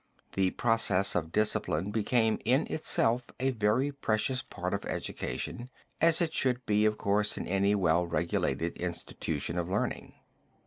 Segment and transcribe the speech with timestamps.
[0.31, 5.69] The process of discipline became in itself a very precious part of education,
[6.01, 10.15] as it should be of course in any well regulated institution of learning.